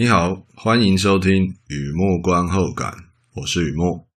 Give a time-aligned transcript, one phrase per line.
[0.00, 2.94] 你好，欢迎收听雨墨观后感，
[3.34, 4.08] 我是雨墨。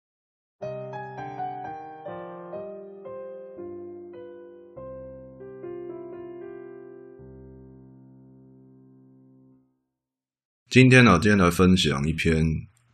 [10.69, 12.45] 今天呢，今天来分享一篇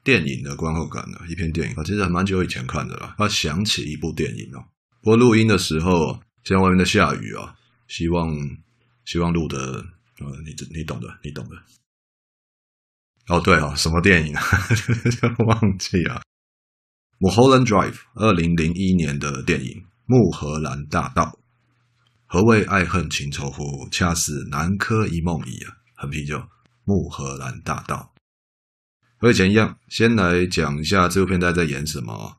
[0.02, 3.16] 电影的观后感呢，一篇电影啊，其实还蛮久以前看的了。
[3.18, 4.64] 他想起一部电影哦，
[5.02, 7.54] 不过录音的时候，现在外面在下雨啊，
[7.90, 8.34] 希望
[9.04, 9.58] 希望录的
[10.22, 11.58] 呃，你你懂的，你懂的。
[13.28, 14.42] 哦，对哦，什么电影啊？
[15.46, 16.22] 忘记啊。
[17.20, 19.72] Mulholland Drive，二零零一年的电影
[20.06, 21.24] 《穆荷兰大道》。
[22.26, 23.90] 何谓爱恨情仇乎？
[23.90, 25.76] 恰似南柯一梦矣啊！
[25.96, 26.38] 很啤酒，
[26.84, 28.14] 《穆荷兰大道》。
[29.18, 32.38] 和以前一样，先来讲一下这部片大概在演什么。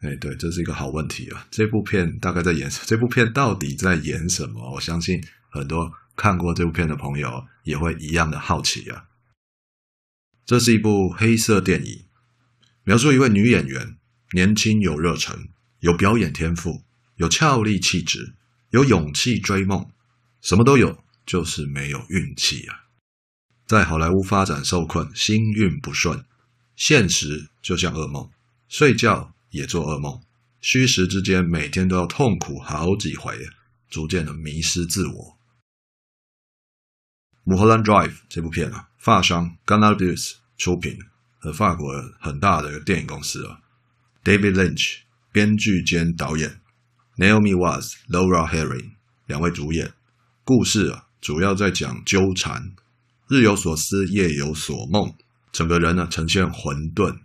[0.00, 1.46] 哎，对，这是一个好问题啊。
[1.50, 2.84] 这部片大概在演什么？
[2.86, 4.72] 这部片到底在演什么？
[4.74, 9.04] 我相信很多看过这部片的朋友也会一样的好奇啊。
[10.50, 12.06] 这是一部黑色电影，
[12.82, 13.96] 描述一位女演员，
[14.32, 15.48] 年轻有热忱，
[15.78, 16.82] 有表演天赋，
[17.14, 18.34] 有俏丽气质，
[18.70, 19.88] 有勇气追梦，
[20.40, 22.86] 什么都有，就是没有运气啊！
[23.68, 26.24] 在好莱坞发展受困，星运不顺，
[26.74, 28.28] 现实就像噩梦，
[28.66, 30.20] 睡觉也做噩梦，
[30.60, 33.38] 虚实之间每天都要痛苦好几回，
[33.88, 35.38] 逐渐的迷失自我。
[37.54, 40.98] 《Mulholland Drive》这部片啊，发商 Gunnar-Bus 出品，
[41.38, 43.60] 和法国很大的电影公司啊。
[44.22, 44.98] David Lynch
[45.32, 46.60] 编剧兼导演
[47.16, 48.90] ，Naomi Watts、Laura Harring
[49.26, 49.94] 两位主演。
[50.44, 52.74] 故事啊，主要在讲纠缠，
[53.28, 55.14] 日有所思，夜有所梦，
[55.50, 57.20] 整个人呢呈现混沌，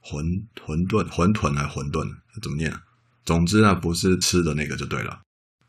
[0.00, 2.76] 混混沌，混沌还混沌，怎么念？
[3.24, 5.20] 总之呢，不是吃的那个就对了。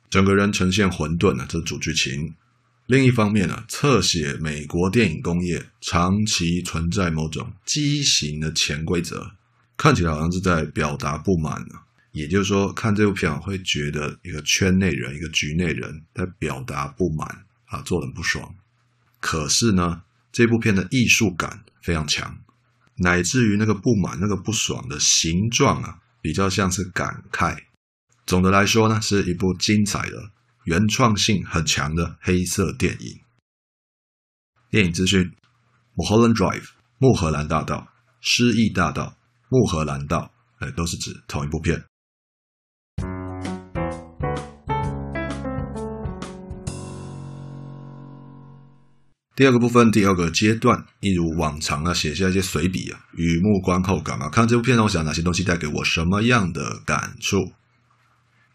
[0.10, 2.34] 整个人呈现混沌呢，这是主剧情。
[2.88, 9.32] 另一方面呢，侧写美国电影工业长期存在某种畸形的潜规则，
[9.78, 11.76] 看起来好像是在表达不满呢。
[12.12, 17.28] 也就是说，看这部片会觉得一个圈内人、一个局内人在表达不满
[17.66, 18.54] 啊，做人不爽。
[19.20, 22.38] 可是呢，这部片的艺术感非常强，
[22.98, 27.58] 乃至于那个不满、那个不爽的形状啊，比较像是感慨。
[28.28, 30.32] 总的来说呢，是一部精彩的。
[30.66, 33.20] 原创性很强的黑色电影。
[34.70, 35.34] 电影资讯
[35.96, 37.88] ：Mulholland Drive，穆荷兰大道，
[38.22, 39.18] 失忆大道，
[39.50, 41.84] 穆荷兰道，哎，都是指同一部片。
[49.36, 54.30] 第二个部分，第二个阶段，一如往常啊，写下一些随笔啊，雨幕观后感啊。
[54.30, 57.52] 看这部片呢，我想哪些东西带给我什么样的感触？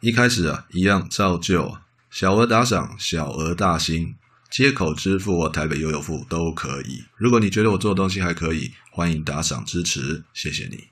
[0.00, 1.87] 一开始啊，一样照旧啊。
[2.10, 4.16] 小额打赏，小额大心，
[4.50, 7.04] 街口支付或台北悠游付都可以。
[7.16, 10.88] 如果你觉得我做的东西还可以，欢迎打赏支持，谢谢你。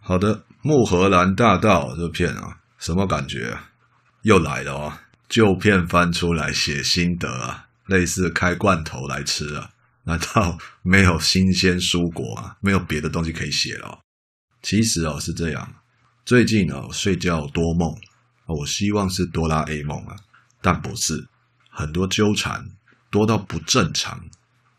[0.00, 3.58] 好的，木荷兰大道这片啊，什么感觉？
[4.22, 4.92] 又来了哦，
[5.28, 9.70] 旧片翻出来写心得啊，类似开罐头来吃啊？
[10.04, 12.56] 难道没有新鲜蔬果啊？
[12.60, 13.98] 没有别的东西可以写了哦？
[14.62, 15.74] 其实哦是这样，
[16.24, 17.92] 最近哦睡觉多梦。
[18.48, 20.16] 我希望是哆啦 A 梦啊，
[20.60, 21.28] 但不是，
[21.70, 22.70] 很多纠缠
[23.10, 24.28] 多到不正常。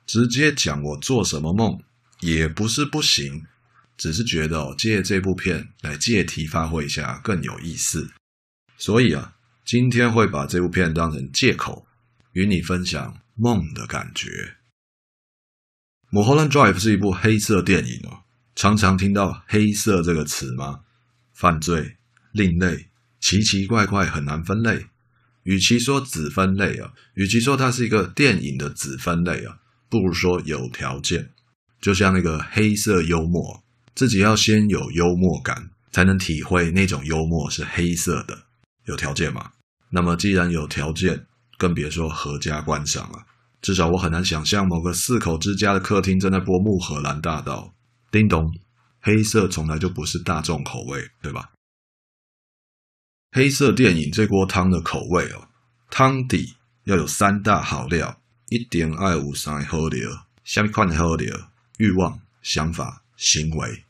[0.06, 1.80] 直接讲我做什么梦
[2.22, 3.46] 也不是不行，
[3.96, 8.10] 只是觉得哦，借这部片来借题发挥一下更有意思。
[8.76, 11.86] 所以啊，今天会把这部片当成借口，
[12.32, 14.56] 与你分享梦的感觉。
[16.12, 18.24] 《Mulholland Drive》是一部黑色电影哦，
[18.56, 20.80] 常常听到“黑色”这个词吗？
[21.34, 21.98] 犯罪、
[22.32, 22.89] 另类。
[23.20, 24.88] 奇奇怪怪，很难分类。
[25.44, 29.58] 与其说子分类啊，与其说它是一个电影的子分类啊，
[29.90, 31.32] 不如说有条件。
[31.82, 33.64] 就像那个黑色幽默，
[33.96, 38.38] 自己要先有幽默感，才能体会那种幽默是黑色的。
[38.86, 39.52] 有条件嘛？
[39.92, 41.26] 那么既然有条件，
[41.58, 43.26] 更别说合家观赏了。
[43.62, 47.74] 至少我很难想象某个四口之家的客厅正在播《穆荷兰大道》。
[48.12, 48.52] 叮咚，
[49.00, 51.50] 黑色从来就不是大众口味，对吧？
[53.32, 55.48] 黑色电影这锅汤的口味哦，
[55.92, 56.56] 汤底
[56.86, 61.52] 要有三大好料，一定要有三个好料，什么款的好料？
[61.78, 63.84] 欲望、想法、行为，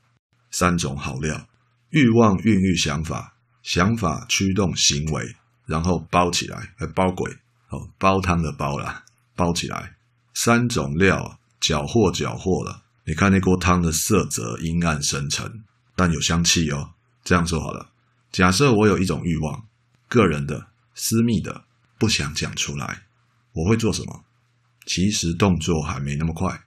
[0.51, 1.47] 三种好料。
[1.91, 3.33] 欲望孕育想法，
[3.63, 7.31] 想法驱动行为，然后包起来，呃，包鬼
[7.69, 9.95] 哦，煲汤的煲啦，包起来。
[10.33, 15.63] 三种料搅和搅和了，你看那锅汤的色泽阴暗深沉，
[15.95, 16.91] 但有香气哦。
[17.23, 17.89] 这样说好了。
[18.31, 19.65] 假设我有一种欲望，
[20.07, 21.63] 个人的、私密的，
[21.97, 23.03] 不想讲出来，
[23.53, 24.23] 我会做什么？
[24.85, 26.63] 其实动作还没那么快，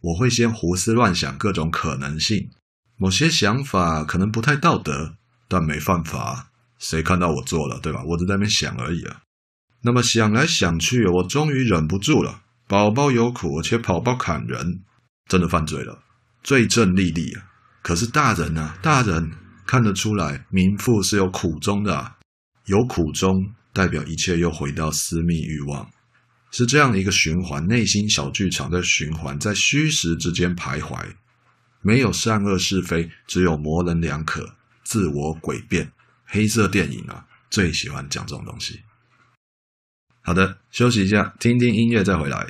[0.00, 2.50] 我会先胡思乱想各种可能性，
[2.96, 5.16] 某些想法可能不太道德，
[5.48, 8.02] 但没犯法，谁看到我做了，对吧？
[8.04, 9.22] 我只在那边想而已啊。
[9.82, 12.42] 那么想来想去，我终于忍不住了。
[12.68, 14.82] 宝宝有苦，而且跑跑砍人，
[15.28, 16.02] 真的犯罪了，
[16.42, 17.50] 罪证立立啊！
[17.82, 19.32] 可是大人啊，大人
[19.72, 22.18] 看得出来，民妇是有苦衷的啊，
[22.66, 25.90] 有苦衷代表一切又回到私密欲望，
[26.50, 31.14] 是这样的一个循环，内心小剧场在循环，在虚实之间徘徊，
[31.80, 35.90] 没有善恶是非，只有模棱两可，自我诡辩。
[36.26, 38.82] 黑色电影啊，最喜欢讲这种东西。
[40.20, 42.46] 好的，休息一下，听听音乐再回来。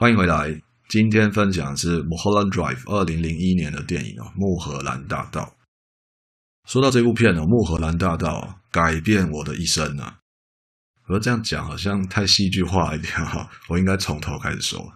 [0.00, 0.58] 欢迎回来，
[0.88, 5.42] 今天分享的是《m u h o l l a n Drive》二零零一年的电影哦，《穆荷兰大道》。
[6.72, 10.20] 说到这部片呢，《穆荷兰大道》改变我的一生啊。
[11.06, 14.90] 而这样讲好像太戏剧化一点哈， 我应该从头开始说。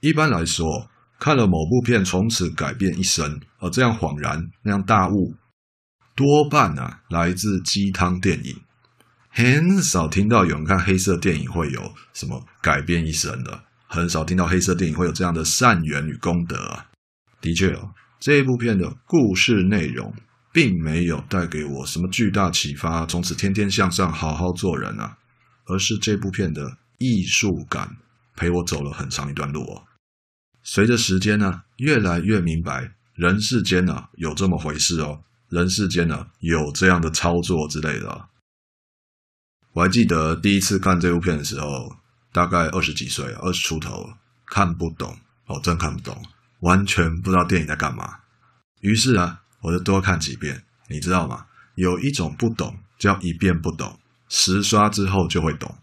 [0.00, 0.88] 一般来说，
[1.20, 5.34] 看了某部片从此改变一生，而这样恍然那样大悟，
[6.16, 8.56] 多半啊来自鸡汤电影。
[9.28, 13.64] 很少听到有人看黑色电影会有什么改变一生的。
[13.90, 16.86] 很少听到黑色电影会有这样的善缘与功德啊！
[17.40, 20.14] 的确哦，这一部片的故事内容
[20.52, 25.16] 并没有带给我什么巨大启发，从此天天向上，好好做人啊，
[25.64, 27.96] 而是这部片的艺术感
[28.36, 29.84] 陪我走了很长一段路哦。
[30.62, 38.28] 随着时间呢，越来越明白人世间呢有这么回事哦，人世间呢有这样的操作之类的。
[39.72, 41.97] 我还记得第一次看这部片的时候。
[42.32, 44.12] 大概二十几岁，二十出头，
[44.46, 45.16] 看不懂
[45.46, 46.22] 哦，真看不懂，
[46.60, 48.18] 完全不知道电影在干嘛。
[48.80, 51.46] 于是啊，我就多看几遍，你知道吗？
[51.74, 53.98] 有一种不懂叫一遍不懂，
[54.28, 55.76] 十刷之后就会懂。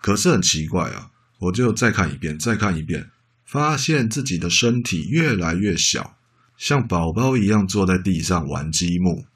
[0.00, 3.10] 可是很奇怪啊，我就再看一遍，再看一遍，
[3.46, 6.16] 发现自己的身体越来越小，
[6.56, 9.26] 像宝宝一样坐在地上玩积木。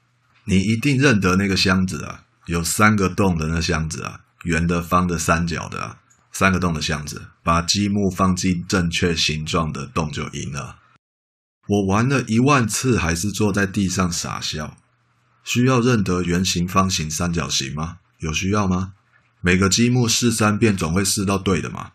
[0.45, 5.99] 你一定认得那个箱子啊，有三个洞的那箱子啊，圆的、方的、三角的啊。
[6.39, 10.77] 三个洞的箱子，把积木放进正确形状的洞就赢了。
[11.67, 14.77] 我玩了一万次，还是坐在地上傻笑。
[15.43, 17.97] 需要认得圆形、方形、三角形吗？
[18.19, 18.93] 有需要吗？
[19.41, 21.93] 每个积木试三遍，总会试到对的嘛。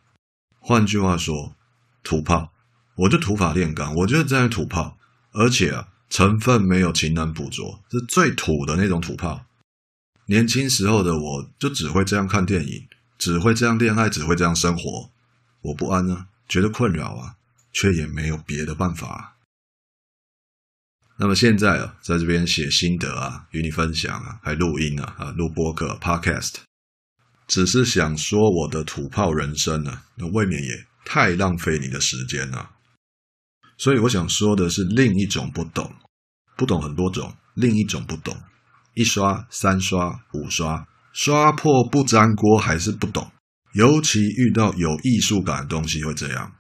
[0.59, 1.55] 换句话说，
[2.03, 2.51] 土炮，
[2.97, 4.99] 我就土法炼钢，我就是在土炮，
[5.31, 9.47] 而且啊，成分没有勤能补拙，是最土的那种土炮。
[10.27, 12.89] 年轻时候的我就只会这样看电影。
[13.23, 15.13] 只会这样恋爱，只会这样生活，
[15.61, 17.37] 我不安啊，觉得困扰啊，
[17.73, 19.37] 却也没有别的办法。
[21.19, 26.55] 那么现在啊，在这边写心得啊，与你分享啊，还录音啊，啊，录播客 Podcast，
[27.47, 32.73] 只是想说我的土炮人生啊，那未免也太浪费你的时间了。
[33.79, 35.95] 所以我想说的是另一种不懂，
[36.57, 38.37] 不懂很多种，另一种不懂，
[38.95, 40.89] 一刷、三刷、五刷。
[41.13, 43.31] 刷破不粘锅还是不懂，
[43.75, 46.53] 尤其遇到有艺术感的东西会这样。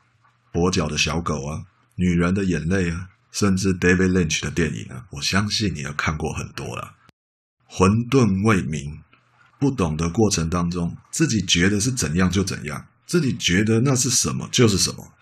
[0.53, 1.65] 跛脚的小狗啊，
[1.97, 6.97] 女人的眼泪啊，甚至 David Lynch 的电影啊，我相信你也看过很多了。
[7.65, 9.01] 混沌未明，
[9.59, 15.13] 不懂的过程当中，自己觉得是怎样就怎样，自己觉得那是什么就是什么。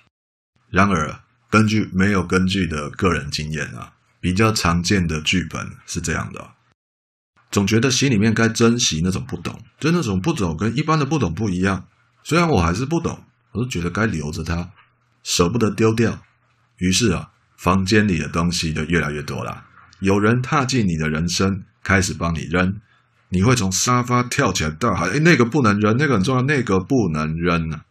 [0.69, 6.55] 然而，根据没有根据的个人经验啊，比较常见的剧本是这样的。
[7.51, 11.87] 总觉得心里面该珍惜那种不懂，就那种不懂跟一般的不懂不一样。
[12.23, 14.71] 虽然我还是不懂，我都觉得该留着它，
[15.23, 16.23] 舍不得丢掉。
[16.77, 19.65] 于是啊，房间里的东西就越来越多了。
[19.99, 22.81] 有人踏进你的人生，开始帮你扔，
[23.31, 27.85] 你会从沙发跳起来大喊：“哎，那个不能扔，那个很重要，那个不能扔啊！”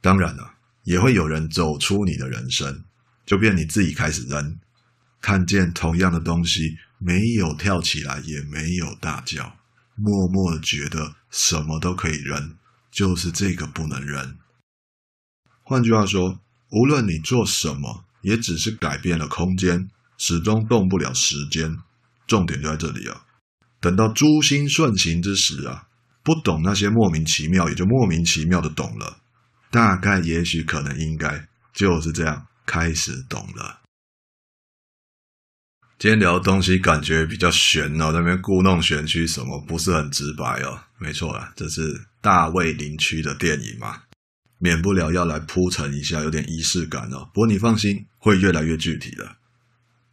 [0.00, 0.54] 当然了，
[0.84, 2.84] 也会有人走出你的人生，
[3.26, 4.58] 就变你自己开始扔，
[5.20, 9.56] 看见同样的东西，没有跳起来，也没有大叫，
[9.96, 12.56] 默默的觉得什么都可以扔，
[12.92, 14.38] 就是这个不能扔。
[15.64, 16.40] 换句话说，
[16.70, 21.76] 无论你做什么，也只是改变了空间，始终动不了时间。
[22.26, 23.26] 重点就在这里啊！
[23.80, 25.88] 等到诸心顺行之时啊，
[26.22, 29.18] 不懂那些莫名其妙，也就莫名其妙的懂了。
[29.70, 33.81] 大概、也许、可能、应该，就是这样开始懂了。
[36.02, 40.76] 今天聊的东西感觉比较玄哦，那边故弄玄虚，什么不是很直白哦？
[40.98, 41.80] 没错啦，这是
[42.20, 44.00] 大卫林区的电影嘛，
[44.58, 47.30] 免不了要来铺陈一下，有点仪式感哦。
[47.32, 49.36] 不过你放心，会越来越具体的。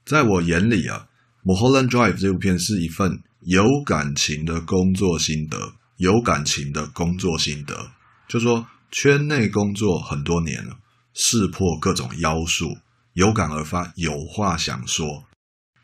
[0.05, 1.07] 在我眼里啊，
[1.43, 7.89] 《Mulholland Drive》这部片是一份有感情的工作心得，有感情的工作心得，
[8.27, 8.67] 就说。
[8.91, 10.77] 圈内工作很多年了，
[11.15, 12.77] 识破各种妖术，
[13.13, 15.25] 有感而发，有话想说。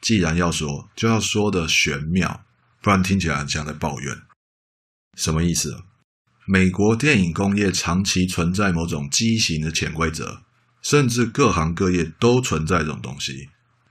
[0.06, 2.46] 既然要说，就要说的玄妙，
[2.80, 4.16] 不然听起来很像在抱怨。
[5.18, 5.84] 什么意思？
[6.46, 10.44] 美国电影工业长期存在某种畸形的潜规则，
[10.84, 13.50] 甚至各行各业都存在这种东西。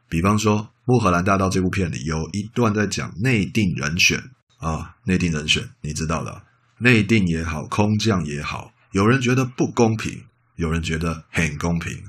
[0.08, 4.22] 比方说，《穆荷兰大道》这部片里有一段在讲内定人选
[4.58, 6.44] 啊，内定人选，你知道的，
[6.78, 8.72] 内定也好，空降也好。
[8.92, 10.22] 有人觉得不公平，
[10.54, 12.04] 有人觉得很公平，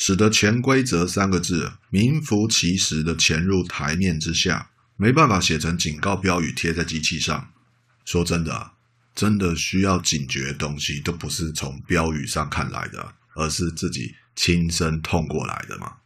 [0.00, 7.50] 使得潜规则三个字名副其实的潜入台面之下，没办法写成警告标语贴在机器上。
[8.04, 8.70] 说真的，
[9.12, 15.96] 真的需要警觉的东西，都不是从标语上看来的，而是自己亲身痛过来的嘛。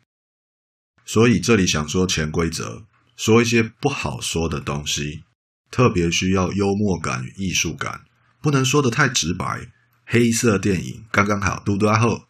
[1.05, 5.25] 所以这里想说潜规则，说一些不好说的东西，
[5.71, 8.07] 特别需要幽默感与艺术感。
[8.41, 9.71] 不能说得太直白，
[10.07, 12.25] 黑色电影刚刚好，嘟嘟阿后，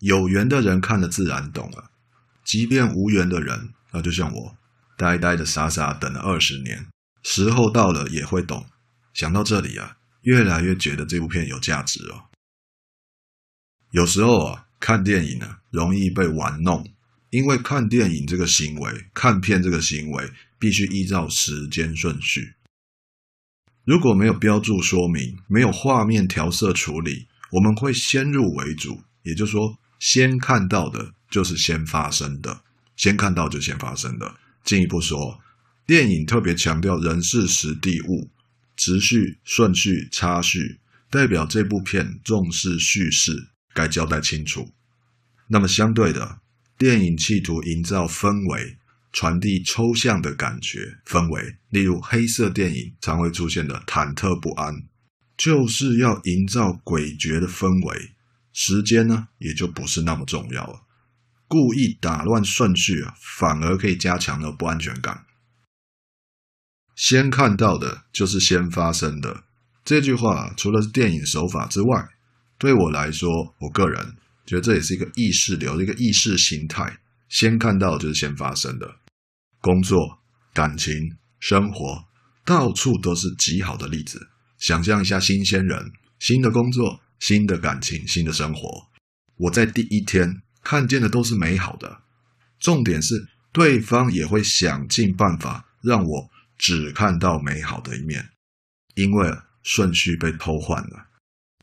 [0.00, 1.90] 有缘的人看了自然懂了，
[2.44, 4.56] 即便无缘的人，那就像我，
[4.96, 6.86] 呆呆的傻傻等了二十年，
[7.22, 8.66] 时候到了也会懂。
[9.12, 12.24] 想到这里啊，越来越觉得这部片有价值哦。
[13.90, 16.86] 有时候啊，看电影呢、啊，容易被玩弄，
[17.30, 22.54] 因为看电影这个行为，看片这个行为，必须依照时间顺序。
[23.84, 32.62] 如果没有标注说明，没有画面调色处理，我们会先入为主，也就是说，先看到的就是先发生的，
[32.96, 34.34] 先看到就先发生的。
[34.64, 35.40] 进一步说，
[35.86, 38.28] 电影特别强调人事时地物，
[38.76, 44.72] 持续、顺序、插叙，代表这部片重视叙事，该交代清楚。
[45.46, 46.40] 那么相对的，
[46.76, 48.78] 电影企图营造氛围。
[49.12, 54.72] 传递抽象的感觉氛围，例如黑色电影常会出现的忐忑不安，
[55.36, 58.12] 就是要营造诡谲的氛围。
[58.52, 60.82] 时间呢，也就不是那么重要了。
[61.48, 65.24] 故意打乱顺序啊，反而可以加强了不安全感。
[66.94, 69.44] 先看到的就是先发生的。
[69.84, 72.08] 这句话除了是电影手法之外，
[72.58, 73.28] 对我来说，
[73.58, 76.98] 我个人觉得这也是一个意识流，一个意识形态。
[77.28, 78.96] 先看到就是先发生的。
[79.60, 80.20] 工作、
[80.52, 82.04] 感情、生活，
[82.44, 84.28] 到处都是极好的例子。
[84.58, 88.88] 想象一下，新鲜人、新的工作、新的感情、新的生活，
[89.36, 92.02] 我在第一天看见的都是美好的。
[92.58, 98.30] 重点是，对方也会想尽办法让我只看到美好的一面，
[98.96, 101.06] 因为顺序被偷换了，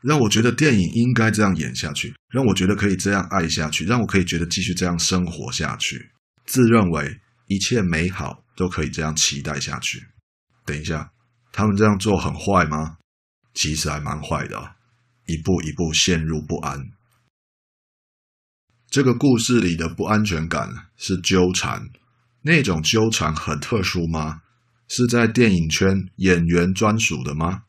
[0.02, 6.12] 让我觉得电影应该这样演下去，让我觉得可以这样爱下去，让我可以觉得继续这样生活下去，
[6.46, 7.20] 自认为。
[7.50, 10.06] 一切美好都可以这样期待下去。
[10.66, 11.14] 等一下，
[11.54, 12.98] 他们这样做很坏吗？
[13.54, 14.76] 其实还蛮坏的，
[15.28, 16.90] 一步一步陷入不安。
[18.90, 21.90] 这个故事里的不安全感是纠缠，
[22.42, 24.42] 那种纠缠很特殊吗？
[24.88, 27.64] 是在电影圈演员专属的吗？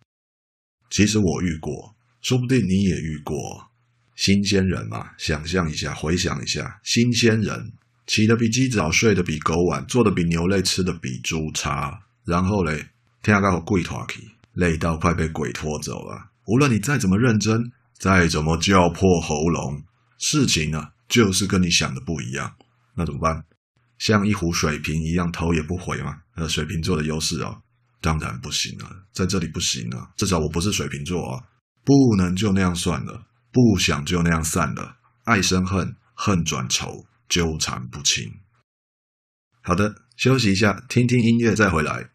[0.89, 3.69] 其实我遇过，说不定你也遇过。
[4.15, 7.73] 新鲜人嘛，想象一下，回想一下，新鲜人。
[8.07, 12.07] 起得比鸡早，睡得比狗晚，做得比牛累，吃得比猪差。
[12.25, 12.89] 然后嘞，
[13.23, 14.23] 天啊，好跪拖去，
[14.53, 16.28] 累到快被鬼拖走了。
[16.49, 19.85] 无论你再怎么认真，再怎么叫破喉咙，
[20.17, 22.57] 事情呢，就是跟你想的不一样。
[22.95, 23.45] 那怎么办？
[23.99, 26.17] 像一壶水瓶一样，头也不回吗？
[26.37, 27.61] 呃，水瓶座的优势哦，
[28.01, 30.11] 当然不行了，在这里不行了。
[30.17, 31.45] 至少我不是水瓶座啊，
[31.85, 34.97] 不能就那样算了，不想就那样散了。
[35.25, 37.05] 爱生恨，恨转仇。
[37.29, 38.33] 纠缠不清。
[39.61, 42.09] 好的，休息一下，听听音乐再回来。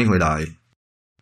[0.00, 0.46] 欢迎回来。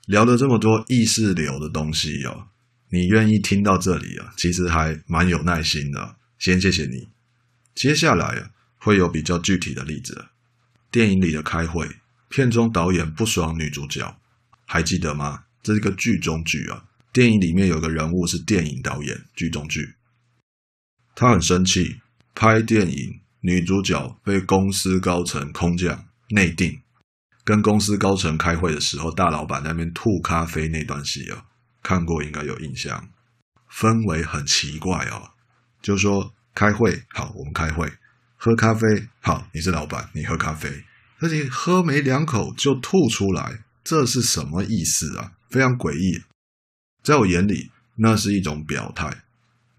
[0.06, 2.46] 聊了这么多意识流的东西哦，
[2.90, 4.32] 你愿意听到这里啊？
[4.36, 7.08] 其实还蛮有耐心的，先谢谢你。
[7.74, 10.26] 接下来啊，会有比较具体的例子。
[10.92, 11.88] 电影里的开会，
[12.28, 14.16] 片中导演不爽女主角，
[14.64, 15.42] 还记得吗？
[15.60, 16.84] 这是个剧中剧啊。
[17.12, 19.94] 电影里面有个人物是电影导演，剧中剧。
[21.16, 21.96] 他很生气，
[22.32, 26.80] 拍电影女主角被公司高层空降内定。
[27.48, 31.46] 跟公司高层开会的时候，大老板那边吐咖啡那段戏啊，
[31.82, 33.08] 看过应该有印象。
[33.72, 35.30] 氛围很奇怪哦，
[35.80, 37.90] 就说开会好，我们开会，
[38.36, 40.84] 喝咖啡好，你是老板，你喝咖啡，
[41.20, 45.32] 而且喝没两口就吐出来，这是什么意思啊？
[45.48, 46.24] 非常诡异。
[47.02, 49.22] 在我眼里，那是一种表态，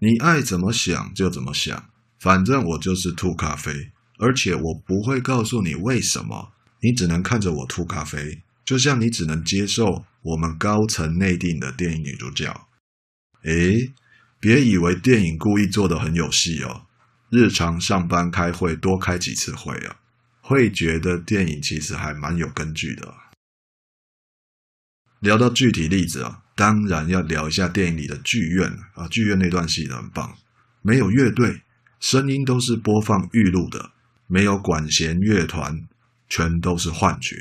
[0.00, 6.50] 你爱怎么想就怎么想，反正我就是吐咖啡，而且我不会告诉你为什么。
[6.82, 12.68] 你只能看着我吐咖啡，就像你只能接受我们高层内定的电影女主角。
[13.42, 13.92] 诶，
[14.38, 16.86] 别以为电影故意做的很有戏哦，
[17.30, 19.96] 日常上班开会多开几次会啊，
[20.40, 23.14] 会觉得电影其实还蛮有根据的。
[25.20, 30.38] 聊到具体例子啊，当然要聊一下电影里的剧院啊，剧院那段戏很棒，
[30.80, 31.60] 没有乐队，
[31.98, 33.92] 声音都是播放预录的，
[34.26, 35.86] 没有管弦乐团。
[36.30, 37.36] 全都是幻觉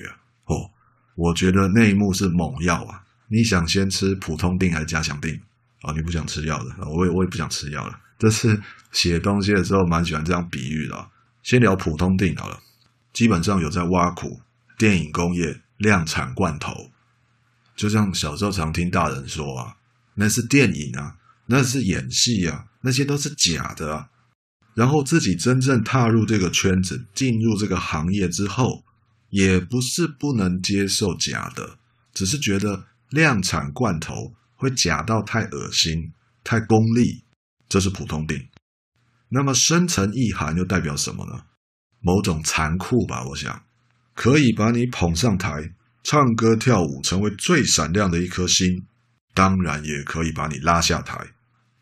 [0.45, 0.69] 哦！
[1.15, 3.04] 我觉得那一幕是猛药啊！
[3.28, 5.39] 你想先吃普通錠还是加强錠
[5.82, 7.97] 啊、你不想吃药的，我也我也不想吃药了。
[8.17, 11.10] 这是写东西的时候蛮喜欢这样比喻的。
[11.41, 12.60] 先聊普通錠好了，
[13.13, 14.41] 基本上有在挖苦
[14.78, 16.91] 电影工业量产罐头，
[17.78, 19.78] 就像小时候常听大人说啊，
[20.15, 24.10] 那是电影啊，那是演戏啊，那些都是假的啊。
[24.79, 28.85] 然后自己真正踏入这个圈子，进入这个行业之后，
[29.29, 31.77] 也不是不能接受假的，
[32.13, 36.13] 只是觉得量产罐头会假到太恶心、
[36.45, 37.25] 太功利，
[37.67, 38.47] 这是普通病。
[39.27, 41.43] 那么深层意涵又代表什么呢？
[41.99, 43.61] 某种残酷吧，我想，
[44.15, 48.85] 可以把你捧上台，唱歌跳舞，成为最闪亮的一颗星，
[49.33, 51.19] 当然也可以把你拉下台。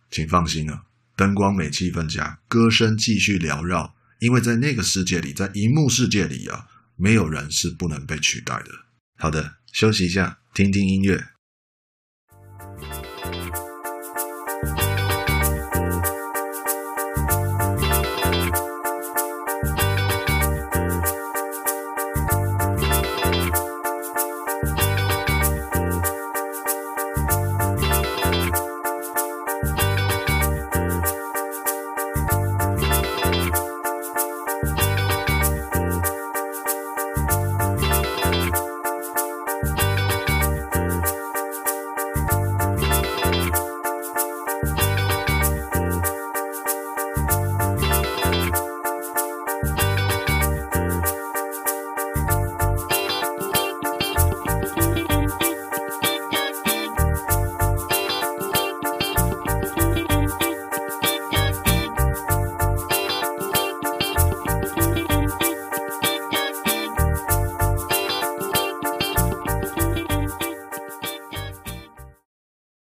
[0.10, 0.87] 请放心啊。
[1.18, 3.96] 灯光美，气氛佳，歌声继续缭绕。
[4.20, 8.70] 因为在那个世界里，在荧幕世界里啊，没有人是不能被取代的。
[9.18, 11.37] 好的，休息一下，听听音乐。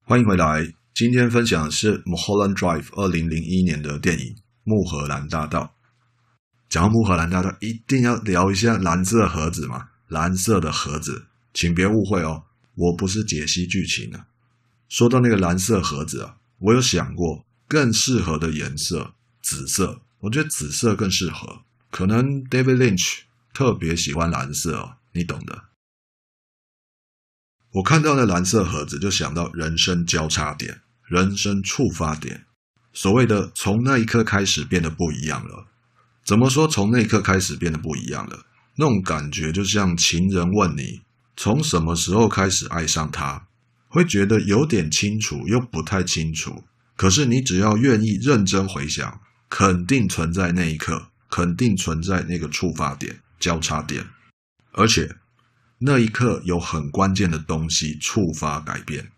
[0.08, 0.66] 欢迎回来。
[0.94, 4.24] 今天分享的是《Mulholland Drive》二零零一年的电影
[4.64, 5.64] 《穆荷兰大道》。
[6.70, 9.90] 讲到穆荷兰大道，一定要聊一下蓝色盒子嘛？
[10.06, 12.44] 蓝色的盒子，请别误会哦，
[12.74, 14.24] 我不是解析剧情啊。
[14.88, 20.00] 说到那个蓝色盒子啊，我有想过更适合的颜色，紫色。
[20.20, 25.64] 我觉得紫色更适合，可能 David Lynch 特别喜欢蓝色哦，你懂的。
[27.72, 32.46] 我看到那蓝色盒子，就想到人生交叉点、人生触发点。
[32.94, 35.66] 所谓的从那一刻开始变得不一样了。
[36.24, 38.46] 怎么说从那一刻开始变得不一样了？
[38.76, 41.02] 那种感觉就像情人问你
[41.36, 43.46] 从什么时候开始爱上他，
[43.88, 46.64] 会觉得有点清楚又不太清楚。
[46.96, 54.06] 可是你只要愿意认真回想，肯定存在那一刻，肯定存在那个触发点、交叉点，
[54.72, 55.17] 而且。
[55.80, 59.12] 那一刻有很关键的东西触发改变，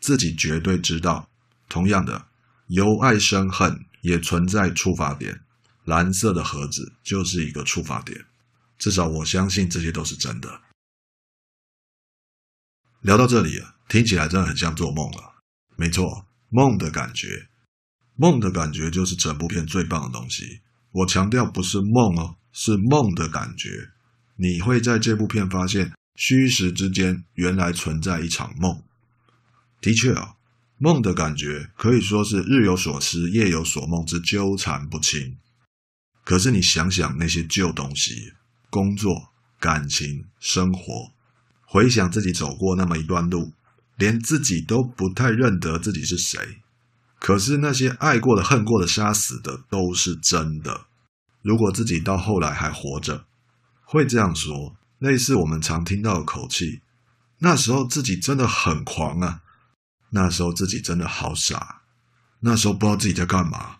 [0.00, 1.28] 自己绝对知道。
[1.68, 2.26] 同样的，
[2.66, 5.40] 由爱生恨也存在触发点，
[5.84, 8.24] 蓝色的盒子就是一个触发点。
[8.76, 10.62] 至少我相信这些都是真的。
[13.02, 15.34] 聊到这里，听起来真的很像做梦了。
[15.76, 17.48] 没错，梦的感觉，
[18.16, 20.60] 梦的感觉就是整部片最棒的东西。
[20.90, 23.90] 我强调不是梦哦，是梦的感觉。
[24.34, 25.92] 你会在这部片发现。
[26.20, 28.82] 虚实之间原来存在一场梦。
[29.80, 30.34] 的确啊，
[30.76, 35.38] 梦的感觉可以说是日有所思，夜有所梦之纠缠不清。
[36.22, 38.34] 可是你想想那些旧东西，
[38.68, 41.14] 工作、感情、生活，
[41.64, 43.54] 回想自己走过那么一段路，
[43.96, 46.38] 连自己都不太认得自己是谁。
[47.18, 50.82] 可是那些爱过的、恨过的、杀死的，都是真的。
[51.40, 53.24] 如果自己到后来还活着，
[53.82, 56.82] 会这样说，类似我们常听到的口气。
[57.38, 59.42] 那时候自己真的很狂啊，
[60.10, 61.82] 那时候自己真的好傻，
[62.40, 63.78] 那时候不知道自己在干嘛，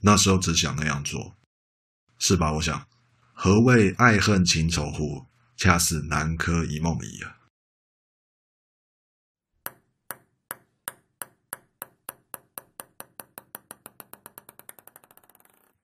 [0.00, 1.36] 那时候只想那样做，
[2.18, 2.52] 是吧？
[2.54, 2.86] 我想，
[3.32, 5.26] 何谓爱恨情仇乎？
[5.56, 7.36] 恰似南柯一梦矣啊。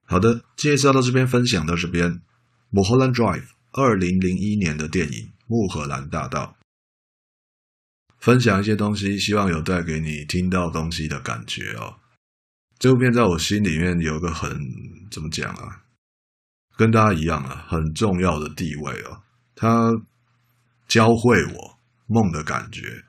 [0.07, 2.23] 好的，介绍到这边，分享到这边。
[2.73, 6.57] Mulholland Drive，二零零一年的电影《穆荷兰大道》，
[8.19, 11.97] 分享一些东西，希望有带给你听到东西的感觉哦。
[12.79, 14.59] 这部片在我心里面有个很
[15.11, 15.83] 怎么讲啊，
[16.77, 19.23] 跟大家一样啊，很重要的地位哦。
[19.55, 19.93] 它
[20.89, 23.05] 教会我梦的感觉，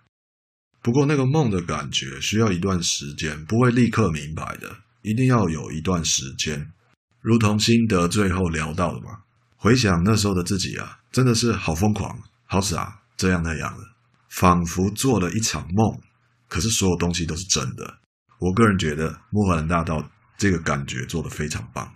[0.83, 6.71] 不过那个梦的感觉需要一段时间，不会立刻明白的，一定要有一段时间。
[7.19, 9.23] 如同心得最后聊到的嘛，
[9.63, 13.83] 回想那时候的自己啊，真的是好疯狂、好傻，这样那样的，
[14.27, 16.01] 仿佛做了一场梦。
[16.47, 17.99] 可是所有东西都是真的。
[18.39, 19.99] 我个人觉得《穆荷兰大道》
[20.35, 21.93] 这个感觉做得非常棒。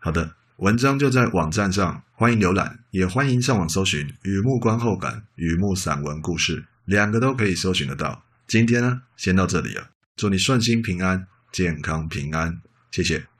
[0.00, 8.22] 好的，文章就在网站上，欢迎浏览，也欢迎上网搜寻《雨幕观后感》《雨幕散文故事》，两个都可以搜寻得到。
[8.46, 13.31] 今天呢，先到这里了，祝你顺心平安、健康平安，谢谢。